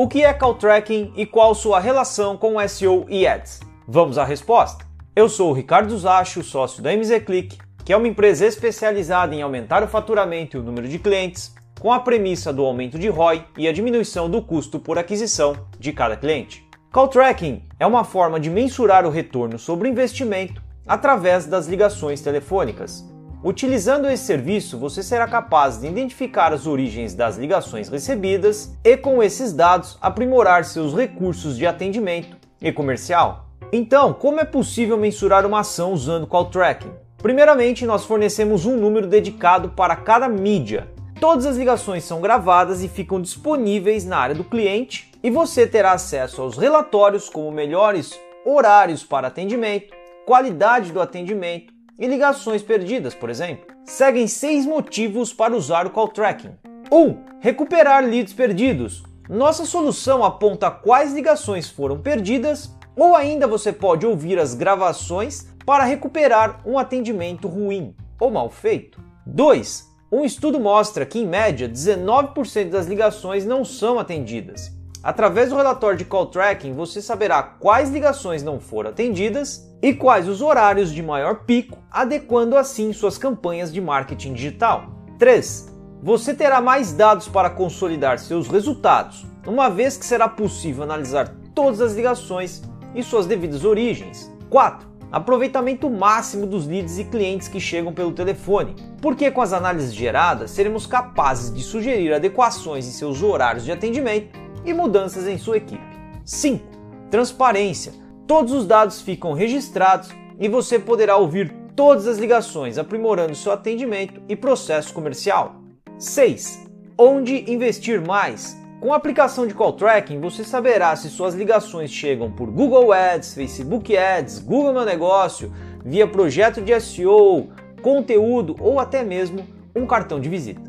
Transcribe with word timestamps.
O 0.00 0.06
que 0.06 0.22
é 0.22 0.32
call 0.32 0.54
tracking 0.54 1.12
e 1.16 1.26
qual 1.26 1.52
sua 1.56 1.80
relação 1.80 2.36
com 2.36 2.56
SEO 2.68 3.04
e 3.08 3.26
Ads? 3.26 3.58
Vamos 3.84 4.16
à 4.16 4.22
resposta. 4.22 4.86
Eu 5.16 5.28
sou 5.28 5.50
o 5.50 5.52
Ricardo 5.52 5.98
Zacho, 5.98 6.44
sócio 6.44 6.80
da 6.80 6.96
MZ 6.96 7.24
Click, 7.26 7.58
que 7.84 7.92
é 7.92 7.96
uma 7.96 8.06
empresa 8.06 8.46
especializada 8.46 9.34
em 9.34 9.42
aumentar 9.42 9.82
o 9.82 9.88
faturamento 9.88 10.56
e 10.56 10.60
o 10.60 10.62
número 10.62 10.86
de 10.86 11.00
clientes, 11.00 11.52
com 11.80 11.92
a 11.92 11.98
premissa 11.98 12.52
do 12.52 12.64
aumento 12.64 12.96
de 12.96 13.08
ROI 13.08 13.44
e 13.56 13.66
a 13.66 13.72
diminuição 13.72 14.30
do 14.30 14.40
custo 14.40 14.78
por 14.78 15.00
aquisição 15.00 15.66
de 15.80 15.92
cada 15.92 16.16
cliente. 16.16 16.64
Call 16.92 17.08
tracking 17.08 17.64
é 17.80 17.84
uma 17.84 18.04
forma 18.04 18.38
de 18.38 18.48
mensurar 18.48 19.04
o 19.04 19.10
retorno 19.10 19.58
sobre 19.58 19.88
o 19.88 19.90
investimento 19.90 20.62
através 20.86 21.44
das 21.44 21.66
ligações 21.66 22.20
telefônicas. 22.20 23.04
Utilizando 23.42 24.10
esse 24.10 24.24
serviço, 24.24 24.76
você 24.76 25.00
será 25.00 25.28
capaz 25.28 25.78
de 25.78 25.86
identificar 25.86 26.52
as 26.52 26.66
origens 26.66 27.14
das 27.14 27.36
ligações 27.36 27.88
recebidas 27.88 28.76
e, 28.82 28.96
com 28.96 29.22
esses 29.22 29.52
dados, 29.52 29.96
aprimorar 30.00 30.64
seus 30.64 30.92
recursos 30.92 31.56
de 31.56 31.64
atendimento 31.64 32.36
e 32.60 32.72
comercial. 32.72 33.46
Então, 33.72 34.12
como 34.12 34.40
é 34.40 34.44
possível 34.44 34.96
mensurar 34.96 35.46
uma 35.46 35.60
ação 35.60 35.92
usando 35.92 36.26
call 36.26 36.46
tracking? 36.46 36.90
Primeiramente, 37.18 37.86
nós 37.86 38.04
fornecemos 38.04 38.66
um 38.66 38.76
número 38.76 39.06
dedicado 39.06 39.68
para 39.68 39.94
cada 39.94 40.28
mídia. 40.28 40.88
Todas 41.20 41.46
as 41.46 41.56
ligações 41.56 42.02
são 42.02 42.20
gravadas 42.20 42.82
e 42.82 42.88
ficam 42.88 43.20
disponíveis 43.20 44.04
na 44.04 44.18
área 44.18 44.34
do 44.34 44.44
cliente, 44.44 45.12
e 45.22 45.30
você 45.30 45.64
terá 45.64 45.92
acesso 45.92 46.42
aos 46.42 46.56
relatórios 46.56 47.28
como 47.28 47.52
melhores 47.52 48.18
horários 48.44 49.04
para 49.04 49.28
atendimento, 49.28 49.94
qualidade 50.26 50.92
do 50.92 51.00
atendimento, 51.00 51.77
e 51.98 52.06
ligações 52.06 52.62
perdidas, 52.62 53.14
por 53.14 53.28
exemplo. 53.28 53.66
Seguem 53.84 54.26
seis 54.28 54.64
motivos 54.64 55.32
para 55.32 55.56
usar 55.56 55.86
o 55.86 55.90
call 55.90 56.08
tracking. 56.08 56.54
1. 56.90 56.96
Um, 56.96 57.18
recuperar 57.40 58.04
leads 58.04 58.32
perdidos. 58.32 59.02
Nossa 59.28 59.66
solução 59.66 60.24
aponta 60.24 60.70
quais 60.70 61.12
ligações 61.12 61.68
foram 61.68 62.00
perdidas, 62.00 62.74
ou 62.96 63.14
ainda 63.14 63.46
você 63.46 63.72
pode 63.72 64.06
ouvir 64.06 64.38
as 64.38 64.54
gravações 64.54 65.48
para 65.66 65.84
recuperar 65.84 66.62
um 66.64 66.78
atendimento 66.78 67.46
ruim 67.46 67.94
ou 68.18 68.30
mal 68.30 68.48
feito. 68.48 69.00
2. 69.26 69.86
Um 70.10 70.24
estudo 70.24 70.58
mostra 70.58 71.04
que, 71.04 71.18
em 71.18 71.26
média, 71.26 71.68
19% 71.68 72.70
das 72.70 72.86
ligações 72.86 73.44
não 73.44 73.64
são 73.64 73.98
atendidas. 73.98 74.77
Através 75.02 75.50
do 75.50 75.56
relatório 75.56 75.96
de 75.96 76.04
call 76.04 76.26
tracking, 76.26 76.74
você 76.74 77.00
saberá 77.00 77.42
quais 77.42 77.90
ligações 77.90 78.42
não 78.42 78.58
foram 78.58 78.90
atendidas 78.90 79.68
e 79.80 79.94
quais 79.94 80.28
os 80.28 80.42
horários 80.42 80.92
de 80.92 81.02
maior 81.02 81.44
pico, 81.44 81.78
adequando 81.90 82.56
assim 82.56 82.92
suas 82.92 83.16
campanhas 83.16 83.72
de 83.72 83.80
marketing 83.80 84.32
digital. 84.32 84.86
3. 85.18 85.72
Você 86.02 86.34
terá 86.34 86.60
mais 86.60 86.92
dados 86.92 87.28
para 87.28 87.50
consolidar 87.50 88.18
seus 88.18 88.48
resultados, 88.48 89.24
uma 89.46 89.68
vez 89.68 89.96
que 89.96 90.04
será 90.04 90.28
possível 90.28 90.82
analisar 90.82 91.32
todas 91.54 91.80
as 91.80 91.94
ligações 91.94 92.62
e 92.94 93.02
suas 93.02 93.26
devidas 93.26 93.64
origens. 93.64 94.32
4. 94.50 94.88
Aproveitamento 95.10 95.88
máximo 95.88 96.46
dos 96.46 96.66
leads 96.66 96.98
e 96.98 97.04
clientes 97.04 97.48
que 97.48 97.58
chegam 97.58 97.94
pelo 97.94 98.12
telefone, 98.12 98.76
porque 99.00 99.30
com 99.30 99.40
as 99.40 99.52
análises 99.52 99.94
geradas 99.94 100.50
seremos 100.50 100.86
capazes 100.86 101.52
de 101.52 101.62
sugerir 101.62 102.12
adequações 102.12 102.86
em 102.86 102.90
seus 102.90 103.22
horários 103.22 103.64
de 103.64 103.72
atendimento 103.72 104.37
e 104.70 104.74
mudanças 104.74 105.26
em 105.26 105.38
sua 105.38 105.56
equipe. 105.56 105.82
5. 106.24 106.64
Transparência 107.10 107.92
Todos 108.28 108.52
os 108.52 108.66
dados 108.66 109.00
ficam 109.00 109.32
registrados 109.32 110.10
e 110.38 110.50
você 110.50 110.78
poderá 110.78 111.16
ouvir 111.16 111.50
todas 111.74 112.06
as 112.06 112.18
ligações, 112.18 112.76
aprimorando 112.76 113.34
seu 113.34 113.50
atendimento 113.52 114.20
e 114.28 114.36
processo 114.36 114.92
comercial. 114.92 115.62
6. 115.98 116.66
Onde 116.98 117.50
investir 117.50 118.06
mais? 118.06 118.54
Com 118.80 118.92
a 118.92 118.96
aplicação 118.96 119.46
de 119.46 119.54
call 119.54 119.72
tracking, 119.72 120.20
você 120.20 120.44
saberá 120.44 120.94
se 120.94 121.08
suas 121.08 121.34
ligações 121.34 121.90
chegam 121.90 122.30
por 122.30 122.50
Google 122.50 122.92
Ads, 122.92 123.32
Facebook 123.32 123.96
Ads, 123.96 124.40
Google 124.40 124.74
Meu 124.74 124.84
Negócio, 124.84 125.50
via 125.82 126.06
projeto 126.06 126.60
de 126.60 126.78
SEO, 126.78 127.48
conteúdo 127.80 128.54
ou 128.60 128.78
até 128.78 129.02
mesmo 129.02 129.42
um 129.74 129.86
cartão 129.86 130.20
de 130.20 130.28
visita. 130.28 130.67